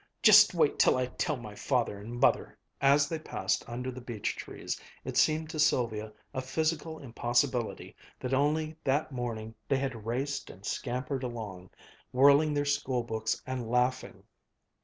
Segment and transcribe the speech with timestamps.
[0.23, 4.35] Just wait till I tell my father and mother!" As they passed under the beech
[4.35, 10.49] trees, it seemed to Sylvia a physical impossibility that only that morning they had raced
[10.49, 11.69] and scampered along,
[12.13, 14.23] whirling their school books and laughing.